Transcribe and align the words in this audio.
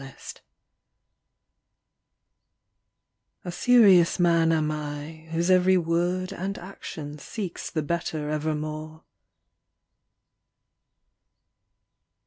Ill 0.03 0.07
A 3.45 3.51
SERIOUS 3.51 4.17
man 4.17 4.51
am 4.51 4.71
I, 4.71 5.27
whose 5.31 5.51
every 5.51 5.77
word 5.77 6.33
And 6.33 6.57
action 6.57 7.19
seeks 7.19 7.69
the 7.69 7.83
Better 7.83 8.27
evermore. 8.31 9.03